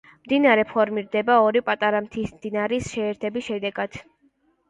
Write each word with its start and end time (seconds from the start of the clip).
მდინარე 0.27 0.61
ფორმირდება 0.69 1.33
ორი 1.49 1.61
პატარა 1.67 2.01
მთის 2.05 2.33
მდინარის 2.37 2.89
შეერთების 2.95 3.51
შედეგად. 3.51 4.01